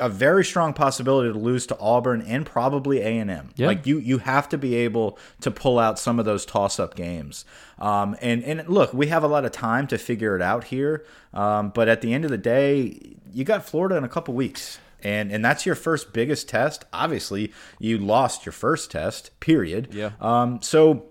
[0.01, 3.51] a very strong possibility to lose to Auburn and probably A and M.
[3.55, 3.67] Yeah.
[3.67, 7.45] Like you, you have to be able to pull out some of those toss-up games.
[7.79, 11.05] Um, and and look, we have a lot of time to figure it out here.
[11.33, 14.79] Um, but at the end of the day, you got Florida in a couple weeks.
[15.03, 16.85] And, and that's your first biggest test.
[16.93, 19.31] Obviously, you lost your first test.
[19.39, 19.93] Period.
[19.93, 20.11] Yeah.
[20.19, 21.05] Um, so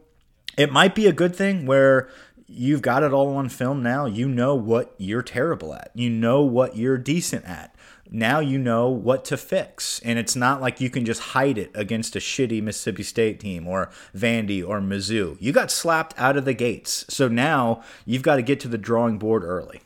[0.57, 2.09] it might be a good thing where
[2.47, 4.07] you've got it all on film now.
[4.07, 5.91] You know what you're terrible at.
[5.95, 7.75] You know what you're decent at.
[8.13, 10.01] Now you know what to fix.
[10.05, 13.69] And it's not like you can just hide it against a shitty Mississippi State team
[13.69, 15.37] or Vandy or Mizzou.
[15.41, 17.05] You got slapped out of the gates.
[17.09, 19.81] So now you've got to get to the drawing board early.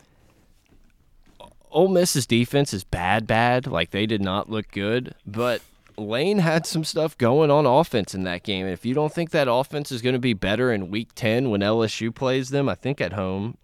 [1.69, 3.67] Ole Miss's defense is bad, bad.
[3.67, 5.61] Like they did not look good, but
[5.97, 8.65] Lane had some stuff going on offense in that game.
[8.65, 11.49] And if you don't think that offense is going to be better in week 10
[11.49, 13.57] when LSU plays them, I think at home.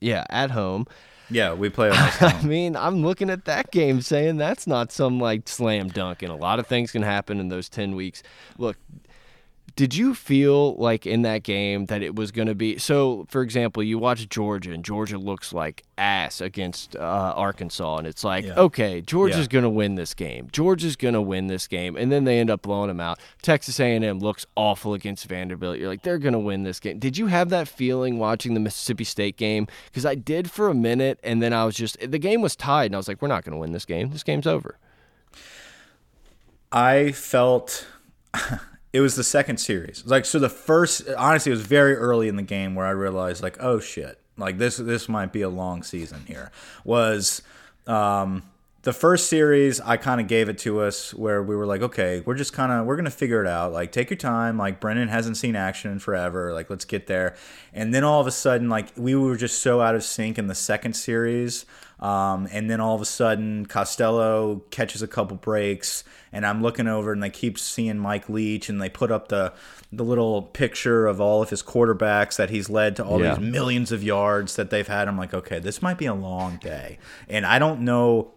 [0.00, 0.86] Yeah, at home.
[1.30, 1.90] Yeah, we play.
[1.92, 6.32] I mean, I'm looking at that game saying that's not some like slam dunk, and
[6.32, 8.22] a lot of things can happen in those 10 weeks.
[8.58, 8.76] Look,
[9.76, 13.42] did you feel like in that game that it was going to be so for
[13.42, 18.44] example you watch georgia and georgia looks like ass against uh, arkansas and it's like
[18.44, 18.54] yeah.
[18.54, 19.46] okay georgia's yeah.
[19.46, 20.48] going to win this game.
[20.52, 21.96] Georgia's going to win this game.
[21.96, 23.18] And then they end up blowing them out.
[23.42, 25.78] Texas a&m looks awful against vanderbilt.
[25.78, 26.98] You're like they're going to win this game.
[26.98, 29.66] Did you have that feeling watching the mississippi state game?
[29.86, 32.86] Because i did for a minute and then i was just the game was tied
[32.86, 34.10] and i was like we're not going to win this game.
[34.10, 34.76] This game's over.
[36.72, 37.86] I felt
[38.92, 40.04] it was the second series.
[40.06, 43.42] Like so, the first honestly, it was very early in the game where I realized
[43.42, 46.50] like, oh shit, like this this might be a long season here.
[46.84, 47.42] Was
[47.86, 48.42] um,
[48.82, 52.22] the first series I kind of gave it to us where we were like, okay,
[52.24, 53.72] we're just kind of we're gonna figure it out.
[53.72, 54.56] Like take your time.
[54.56, 56.54] Like Brennan hasn't seen action in forever.
[56.54, 57.36] Like let's get there.
[57.74, 60.46] And then all of a sudden, like we were just so out of sync in
[60.46, 61.66] the second series.
[61.98, 66.88] Um, and then all of a sudden, Costello catches a couple breaks, and I'm looking
[66.88, 69.52] over, and they keep seeing Mike Leach, and they put up the
[69.92, 73.34] the little picture of all of his quarterbacks that he's led to all yeah.
[73.34, 75.08] these millions of yards that they've had.
[75.08, 78.32] I'm like, okay, this might be a long day, and I don't know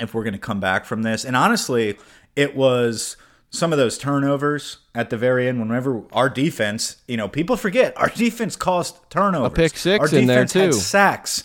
[0.00, 1.24] if we're going to come back from this.
[1.24, 1.98] And honestly,
[2.36, 3.16] it was
[3.50, 5.60] some of those turnovers at the very end.
[5.60, 9.52] Whenever our defense, you know, people forget our defense cost turnovers.
[9.52, 10.72] A pick six our in there too.
[10.72, 11.44] sacks.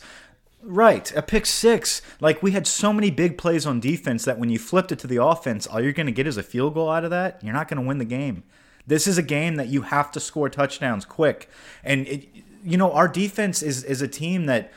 [0.65, 2.01] Right, a pick six.
[2.21, 5.07] Like we had so many big plays on defense that when you flipped it to
[5.07, 7.43] the offense, all you're going to get is a field goal out of that.
[7.43, 8.43] You're not going to win the game.
[8.87, 11.49] This is a game that you have to score touchdowns quick.
[11.83, 12.29] And it,
[12.63, 14.71] you know, our defense is is a team that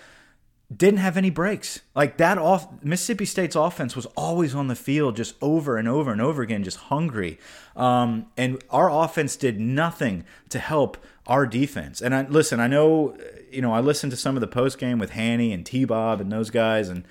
[0.74, 1.80] didn't have any breaks.
[1.94, 6.10] Like that off Mississippi State's offense was always on the field just over and over
[6.10, 7.38] and over again, just hungry.
[7.76, 12.00] Um, and our offense did nothing to help our defense.
[12.00, 13.16] And I listen, I know
[13.50, 16.20] you know, I listened to some of the post game with Hanny and T Bob
[16.20, 17.04] and those guys, and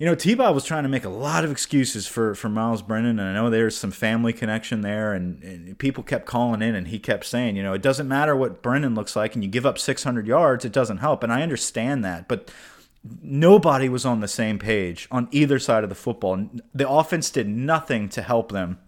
[0.00, 2.80] you know, T Bob was trying to make a lot of excuses for for Myles
[2.80, 6.74] Brennan, and I know there's some family connection there, and, and, people kept calling in,
[6.74, 9.50] and he kept saying, you know, it doesn't matter what Brennan looks like, and you
[9.50, 12.50] give up 600 yards, it doesn't help, and I understand that, but
[13.22, 16.48] nobody was on the same page on either side of the football.
[16.74, 18.78] The offense did nothing to help them,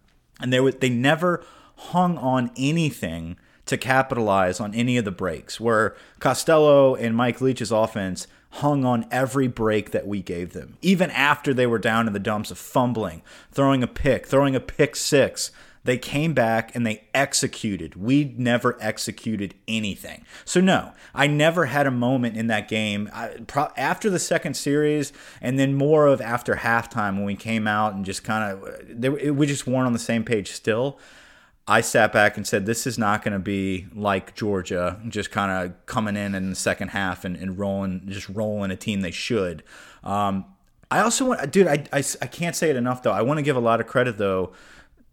[0.41, 1.45] and they were, they never
[1.77, 5.61] hung on anything to capitalize on any of the breaks.
[5.61, 11.11] Where Costello and Mike Leach's offense hung on every break that we gave them, even
[11.11, 14.95] after they were down in the dumps of fumbling, throwing a pick, throwing a pick
[14.95, 15.51] six.
[15.85, 17.97] They came back and they executed.
[17.97, 20.25] We never executed anything.
[20.45, 24.55] So, no, I never had a moment in that game I, pro, after the second
[24.55, 28.63] series and then more of after halftime when we came out and just kind of,
[28.63, 31.01] uh, we just weren't on the same page still.
[31.67, 35.51] I sat back and said, this is not going to be like Georgia, just kind
[35.51, 39.13] of coming in in the second half and, and rolling, just rolling a team they
[39.13, 39.63] should.
[40.03, 40.45] Um,
[40.91, 43.13] I also want, dude, I, I, I can't say it enough though.
[43.13, 44.53] I want to give a lot of credit though.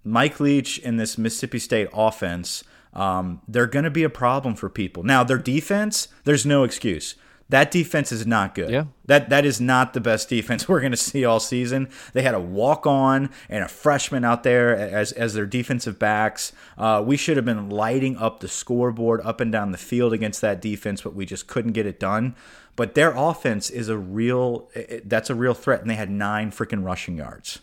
[0.03, 4.69] Mike Leach in this Mississippi State offense, um, they're going to be a problem for
[4.69, 5.03] people.
[5.03, 7.15] Now, their defense, there's no excuse.
[7.49, 8.69] That defense is not good.
[8.69, 8.85] Yeah.
[9.07, 11.89] That that is not the best defense we're going to see all season.
[12.13, 16.53] They had a walk on and a freshman out there as as their defensive backs.
[16.77, 20.41] Uh, we should have been lighting up the scoreboard up and down the field against
[20.41, 22.35] that defense, but we just couldn't get it done.
[22.75, 24.69] But their offense is a real
[25.03, 27.59] that's a real threat, and they had nine freaking rushing yards.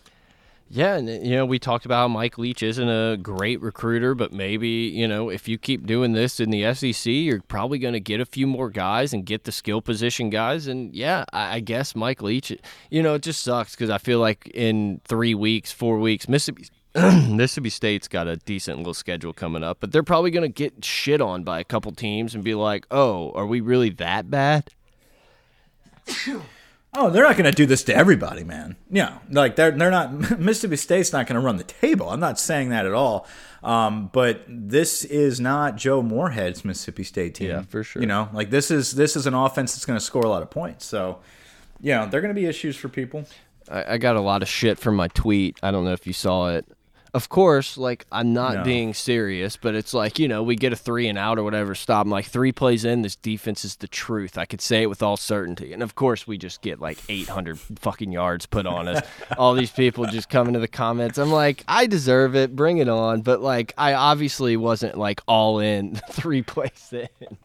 [0.69, 4.33] Yeah, and you know we talked about how Mike Leach isn't a great recruiter, but
[4.33, 8.01] maybe you know if you keep doing this in the SEC, you're probably going to
[8.01, 10.67] get a few more guys and get the skill position guys.
[10.67, 12.57] And yeah, I, guess Mike Leach,
[12.91, 16.67] you know, it just sucks because I feel like in three weeks, four weeks, Mississippi
[16.95, 20.83] Mississippi State's got a decent little schedule coming up, but they're probably going to get
[20.83, 24.73] shit on by a couple teams and be like, "Oh, are we really that bad?"
[26.99, 28.75] Oh, they're not going to do this to everybody, man.
[28.89, 30.11] Yeah, like they're they're not.
[30.39, 32.09] Mississippi State's not going to run the table.
[32.09, 33.27] I'm not saying that at all.
[33.63, 37.49] Um, but this is not Joe Moorhead's Mississippi State team.
[37.49, 38.01] Yeah, for sure.
[38.01, 40.41] You know, like this is this is an offense that's going to score a lot
[40.41, 40.85] of points.
[40.85, 41.19] So,
[41.79, 43.25] yeah, they're going to be issues for people.
[43.69, 45.59] I, I got a lot of shit from my tweet.
[45.61, 46.65] I don't know if you saw it.
[47.13, 48.63] Of course, like I'm not No.
[48.63, 51.73] being serious, but it's like, you know, we get a three and out or whatever,
[51.75, 52.05] stop.
[52.05, 54.37] I'm like, three plays in, this defense is the truth.
[54.37, 55.73] I could say it with all certainty.
[55.73, 59.05] And of course, we just get like 800 fucking yards put on us.
[59.37, 61.17] all these people just come into the comments.
[61.17, 62.55] I'm like, I deserve it.
[62.55, 63.21] Bring it on.
[63.21, 67.37] But like, I obviously wasn't like all in three plays in.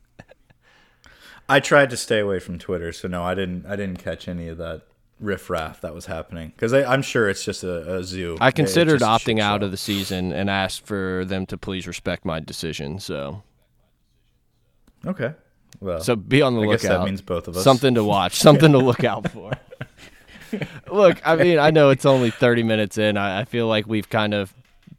[1.49, 3.67] I tried to stay away from Twitter, so no, I didn't.
[3.67, 4.83] I didn't catch any of that
[5.21, 8.37] riffraff that was happening because I'm sure it's just a, a zoo.
[8.41, 12.41] I considered opting out of the season and asked for them to please respect my
[12.41, 12.99] decision.
[12.99, 13.43] So,
[15.07, 15.35] Okay,
[15.81, 16.81] well, so be on the I lookout.
[16.83, 17.65] guess that means both of us.
[17.65, 19.53] Something to watch, something to look out for.
[20.93, 23.17] look, I mean, I know it's only 30 minutes in.
[23.17, 24.55] I, I feel like we've kind of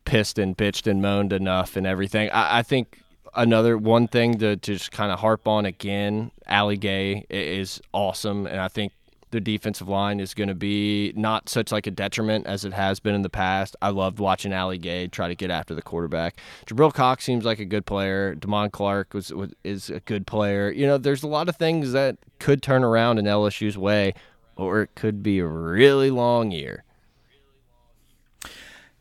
[0.06, 2.30] pissed and bitched and moaned enough and everything.
[2.32, 3.00] I, I think
[3.36, 8.46] another one thing to, to just kind of harp on again, Ali Gaye is awesome,
[8.46, 8.92] and I think
[9.34, 13.00] the defensive line is going to be not such like a detriment as it has
[13.00, 13.76] been in the past.
[13.82, 16.38] I loved watching Ali Gaye try to get after the quarterback.
[16.68, 18.36] Jabril Cox seems like a good player.
[18.36, 20.72] Damone Clark was, was is a good player.
[20.72, 24.14] You know, there's a lot of things that could turn around in LSU's way,
[24.56, 26.84] or it could be a really long year.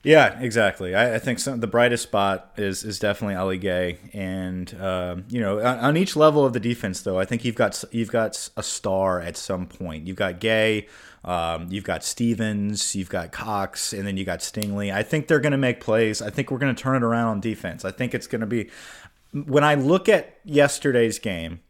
[0.04, 0.96] Yeah, exactly.
[0.96, 5.40] I, I think some, the brightest spot is is definitely Ali Gaye, and um, you
[5.40, 8.48] know, on, on each level of the defense, though, I think you've got you've got
[8.56, 10.08] a star at some point.
[10.08, 10.88] You've got Gaye,
[11.24, 14.92] um, you've got Stevens, you've got Cox, and then you got Stingley.
[14.92, 16.20] I think they're going to make plays.
[16.20, 17.84] I think we're going to turn it around on defense.
[17.84, 18.70] I think it's going to be
[19.32, 21.60] when I look at yesterday's game,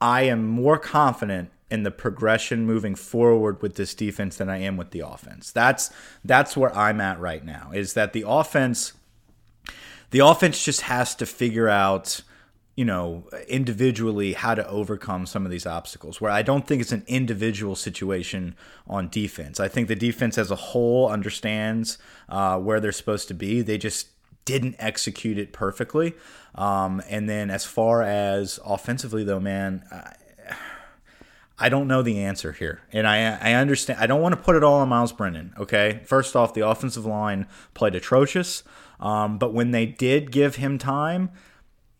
[0.00, 4.76] I am more confident in the progression moving forward with this defense than I am
[4.76, 5.50] with the offense.
[5.52, 5.90] That's
[6.24, 7.70] that's where I'm at right now.
[7.72, 8.92] Is that the offense
[10.10, 12.22] the offense just has to figure out
[12.76, 16.92] you know individually how to overcome some of these obstacles where i don't think it's
[16.92, 18.54] an individual situation
[18.86, 23.34] on defense i think the defense as a whole understands uh, where they're supposed to
[23.34, 24.08] be they just
[24.44, 26.14] didn't execute it perfectly
[26.54, 30.14] um, and then as far as offensively though man I,
[31.60, 32.80] I don't know the answer here.
[32.92, 36.00] And I I understand I don't want to put it all on Myles Brennan, okay?
[36.04, 38.64] First off, the offensive line played atrocious.
[38.98, 41.30] Um, but when they did give him time,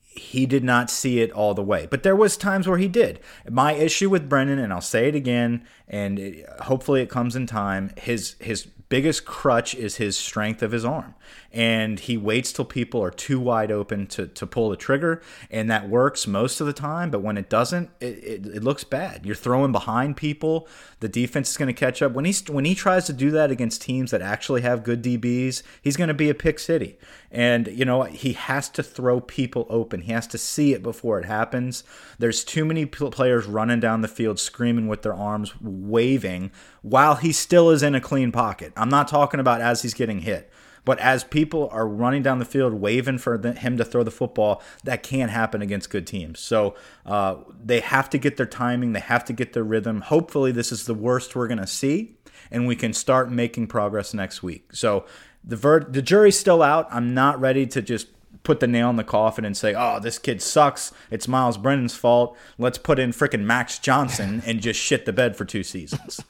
[0.03, 1.87] he did not see it all the way.
[1.91, 3.21] But there was times where he did.
[3.49, 7.47] My issue with Brennan, and I'll say it again, and it, hopefully it comes in
[7.47, 7.93] time.
[7.97, 11.15] His his biggest crutch is his strength of his arm,
[11.53, 15.71] and he waits till people are too wide open to to pull the trigger, and
[15.71, 17.11] that works most of the time.
[17.11, 19.25] But when it doesn't, it, it, it looks bad.
[19.25, 20.69] You're throwing behind people.
[20.99, 23.51] The defense is going to catch up when he when he tries to do that
[23.51, 25.63] against teams that actually have good DBs.
[25.81, 26.99] He's going to be a pick city,
[27.31, 30.03] and you know he has to throw people open.
[30.03, 31.85] He has to see it before it happens.
[32.19, 36.51] There's too many players running down the field screaming with their arms waving
[36.83, 38.73] while he still is in a clean pocket.
[38.77, 40.51] I'm not talking about as he's getting hit.
[40.85, 44.63] But as people are running down the field waving for him to throw the football,
[44.85, 46.41] that can't happen against good teams.
[46.41, 50.01] So uh, they have to get their timing, they have to get their rhythm.
[50.01, 52.17] Hopefully, this is the worst we're going to see,
[52.51, 54.75] and we can start making progress next week.
[54.75, 55.05] So
[55.45, 56.89] the ver- the jury's still out.
[56.91, 58.09] I'm not ready to just
[58.43, 60.93] put the nail in the coffin and say, "Oh, this kid sucks.
[61.11, 62.37] It's Myles Brennan's fault.
[62.59, 66.23] Let's put in frickin' Max Johnson and just shit the bed for two seasons."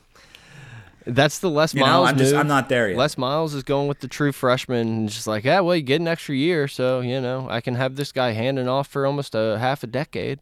[1.15, 2.41] That's the Les You know, Miles I'm just move.
[2.41, 2.97] I'm not there yet.
[2.97, 6.01] Les Miles is going with the true freshman, and just like, yeah, well, you get
[6.01, 9.35] an extra year, so you know I can have this guy handing off for almost
[9.35, 10.41] a half a decade.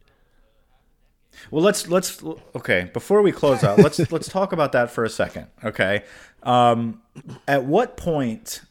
[1.51, 2.23] Well, let's let's
[2.55, 2.89] okay.
[2.93, 5.47] Before we close out, let's let's talk about that for a second.
[5.63, 6.03] Okay,
[6.43, 7.01] um,
[7.47, 8.61] at what point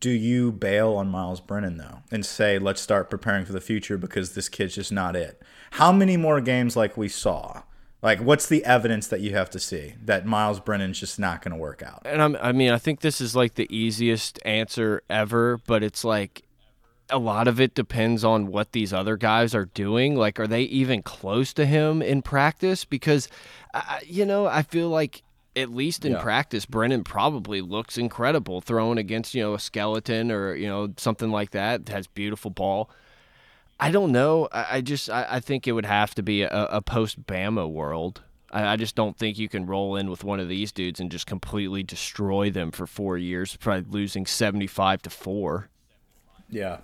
[0.00, 3.98] do you bail on Myles Brennan though, and say let's start preparing for the future
[3.98, 5.42] because this kid's just not it?
[5.72, 7.62] How many more games like we saw?
[8.02, 11.52] Like, what's the evidence that you have to see that Myles Brennan's just not going
[11.52, 12.02] to work out?
[12.04, 16.04] And I'm, I mean, I think this is like the easiest answer ever, but it's
[16.04, 16.42] like
[17.08, 20.14] a lot of it depends on what these other guys are doing.
[20.14, 22.84] Like, are they even close to him in practice?
[22.84, 23.28] Because,
[23.74, 25.22] uh, you know, I feel like
[25.54, 26.20] at least in Yeah.
[26.20, 31.30] practice, Brennan probably looks incredible throwing against, you know, a skeleton or, you know, something
[31.30, 31.88] like that.
[31.88, 32.90] Has beautiful ball.
[33.78, 34.48] I don't know.
[34.52, 37.70] I, I just I, I think it would have to be a, a post Bama
[37.70, 38.22] world.
[38.50, 41.10] I, I just don't think you can roll in with one of these dudes and
[41.10, 45.68] just completely destroy them for four years, probably losing seventy five to four.
[46.48, 46.78] Yeah,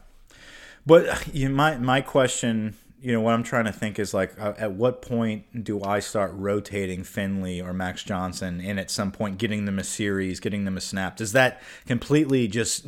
[0.84, 4.54] but you, my my question, you know, what I'm trying to think is like, uh,
[4.58, 9.38] at what point do I start rotating Finley or Max Johnson, and at some point
[9.38, 11.16] getting them a series, getting them a snap?
[11.16, 12.86] Does that completely just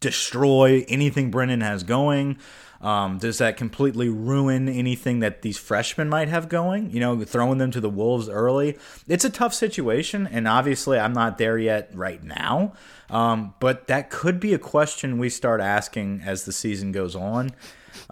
[0.00, 2.38] destroy anything Brennan has going?
[2.80, 6.92] Um, does that completely ruin anything that these freshmen might have going?
[6.92, 8.78] You know, throwing them to the wolves early.
[9.08, 12.74] It's a tough situation, and obviously, I'm not there yet right now.
[13.10, 17.50] Um, but that could be a question we start asking as the season goes on.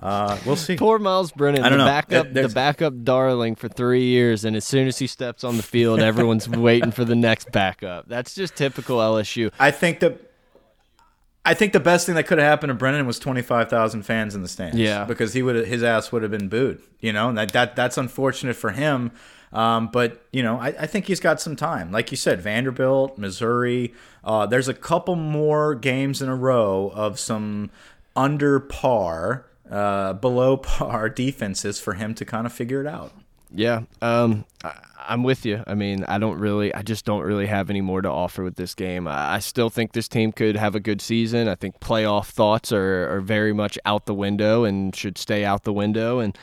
[0.02, 0.76] Uh, we'll see.
[0.76, 1.90] Poor Myles Brennan, I don't the know.
[1.90, 5.56] backup, There's- the backup darling for three years, and as soon as he steps on
[5.58, 8.08] the field, everyone's waiting for the next backup.
[8.08, 9.52] That's just typical LSU.
[9.60, 10.25] I think that.
[11.46, 14.02] I think the best thing that could have happened to Brennan was twenty five thousand
[14.02, 14.76] fans in the stands.
[14.76, 15.04] Yeah.
[15.04, 16.82] because he would his ass would have been booed.
[17.00, 19.12] You know, and that, that that's unfortunate for him.
[19.52, 21.92] Um, but you know, I, I think he's got some time.
[21.92, 23.94] Like you said, Vanderbilt, Missouri.
[24.24, 27.70] Uh, there's a couple more games in a row of some
[28.16, 33.12] under par, uh, below par defenses for him to kind of figure it out.
[33.54, 34.74] Yeah, um, I,
[35.08, 35.62] I'm with you.
[35.66, 38.56] I mean, I don't really, I just don't really have any more to offer with
[38.56, 39.06] this game.
[39.08, 41.48] I, still think this team could have a good season.
[41.48, 45.64] I think playoff thoughts are, are very much out the window and should stay out
[45.64, 46.18] the window.
[46.18, 46.36] And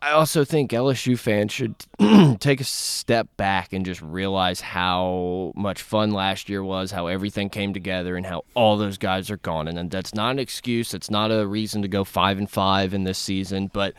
[0.00, 1.74] I also think LSU fans should
[2.40, 7.50] take a step back and just realize how much fun last year was, how everything
[7.50, 9.66] came together, and how all those guys are gone.
[9.66, 10.94] And that's not an excuse.
[10.94, 13.94] It's not a reason to go five and five in this season, but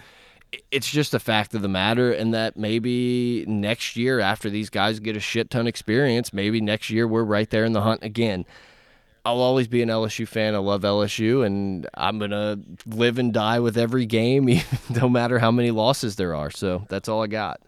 [0.72, 5.00] it's just a fact of the matter, and that maybe next year, after these guys
[5.00, 8.46] get a shit ton experience, maybe next year we're right there in the hunt again.
[9.26, 10.56] I'll always be an LSU fan.
[10.56, 14.50] I love LSU, and I'm gonna live and die with every game,
[14.90, 16.50] no matter how many losses there are.
[16.50, 17.62] So that's all I got.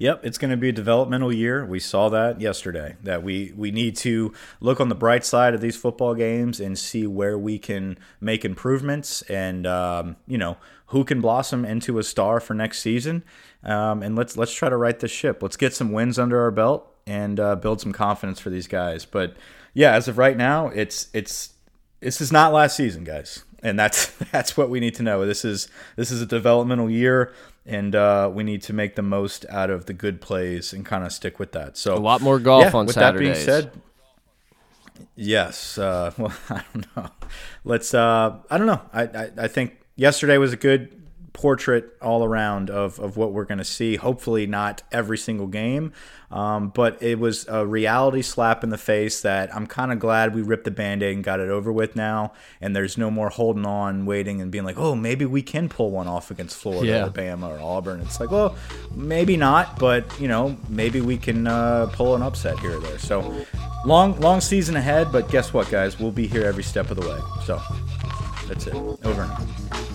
[0.00, 1.64] Yep, it's going to be a developmental year.
[1.64, 2.96] We saw that yesterday.
[3.02, 6.78] That we we need to look on the bright side of these football games and
[6.78, 10.56] see where we can make improvements, and um, you know
[10.90, 13.22] who can blossom into a star for next season.
[13.62, 15.42] Um, and let's let's try to right the ship.
[15.42, 19.04] Let's get some wins under our belt and uh, build some confidence for these guys.
[19.04, 19.36] But
[19.74, 21.54] yeah, as of right now, it's it's
[22.00, 25.24] this is not last season, guys, and that's that's what we need to know.
[25.26, 27.32] This is this is a developmental year,
[27.64, 31.04] and uh, we need to make the most out of the good plays and kind
[31.04, 31.76] of stick with that.
[31.76, 33.44] So A lot more golf yeah, on with Saturdays.
[33.46, 35.78] that being said, yes.
[35.78, 37.10] Uh, well, I don't know.
[37.64, 37.94] Let's.
[37.94, 38.80] Uh, I don't know.
[38.92, 40.96] I, I I think yesterday was a good
[41.32, 43.96] portrait all around of, of what we're going to see.
[43.96, 45.92] Hopefully, not every single game,
[46.30, 50.34] um, but it was a reality slap in the face that I'm kind of glad
[50.34, 52.32] we ripped the band aid and got it over with now.
[52.60, 55.90] And there's no more holding on, waiting, and being like, oh, maybe we can pull
[55.92, 56.98] one off against Florida, Yeah.
[57.02, 58.00] Alabama, or Auburn.
[58.00, 58.56] It's like, well,
[58.94, 62.98] maybe not, but you know, maybe we can uh, pull an upset here or there.
[62.98, 63.46] So
[63.86, 65.10] long, long season ahead.
[65.12, 65.98] But guess what, guys?
[65.98, 67.18] We'll be here every step of the way.
[67.44, 67.60] So
[68.50, 68.74] that's it.
[68.74, 69.89] Over